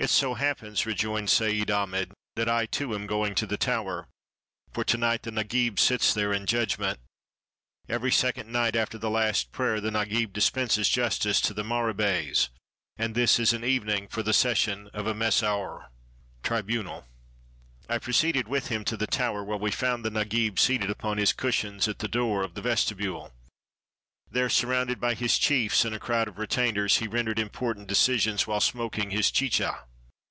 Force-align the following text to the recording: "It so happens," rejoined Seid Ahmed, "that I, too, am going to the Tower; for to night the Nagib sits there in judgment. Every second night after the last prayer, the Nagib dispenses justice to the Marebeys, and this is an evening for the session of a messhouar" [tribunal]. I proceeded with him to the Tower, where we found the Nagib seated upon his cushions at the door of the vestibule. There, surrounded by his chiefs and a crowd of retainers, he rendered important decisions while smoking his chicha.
"It 0.00 0.10
so 0.10 0.34
happens," 0.34 0.86
rejoined 0.86 1.28
Seid 1.28 1.72
Ahmed, 1.72 2.12
"that 2.36 2.48
I, 2.48 2.66
too, 2.66 2.94
am 2.94 3.08
going 3.08 3.34
to 3.34 3.46
the 3.48 3.56
Tower; 3.56 4.06
for 4.72 4.84
to 4.84 4.96
night 4.96 5.24
the 5.24 5.32
Nagib 5.32 5.80
sits 5.80 6.14
there 6.14 6.32
in 6.32 6.46
judgment. 6.46 7.00
Every 7.88 8.12
second 8.12 8.48
night 8.52 8.76
after 8.76 8.96
the 8.96 9.10
last 9.10 9.50
prayer, 9.50 9.80
the 9.80 9.90
Nagib 9.90 10.32
dispenses 10.32 10.88
justice 10.88 11.40
to 11.40 11.52
the 11.52 11.64
Marebeys, 11.64 12.48
and 12.96 13.16
this 13.16 13.40
is 13.40 13.52
an 13.52 13.64
evening 13.64 14.06
for 14.06 14.22
the 14.22 14.32
session 14.32 14.88
of 14.94 15.08
a 15.08 15.14
messhouar" 15.14 15.88
[tribunal]. 16.44 17.04
I 17.88 17.98
proceeded 17.98 18.46
with 18.46 18.68
him 18.68 18.84
to 18.84 18.96
the 18.96 19.08
Tower, 19.08 19.42
where 19.42 19.58
we 19.58 19.72
found 19.72 20.04
the 20.04 20.12
Nagib 20.12 20.60
seated 20.60 20.90
upon 20.90 21.18
his 21.18 21.32
cushions 21.32 21.88
at 21.88 21.98
the 21.98 22.06
door 22.06 22.44
of 22.44 22.54
the 22.54 22.62
vestibule. 22.62 23.34
There, 24.30 24.50
surrounded 24.50 25.00
by 25.00 25.14
his 25.14 25.38
chiefs 25.38 25.84
and 25.84 25.94
a 25.94 25.98
crowd 25.98 26.28
of 26.28 26.38
retainers, 26.38 26.98
he 26.98 27.08
rendered 27.08 27.38
important 27.38 27.88
decisions 27.88 28.46
while 28.46 28.60
smoking 28.60 29.10
his 29.10 29.30
chicha. 29.30 29.80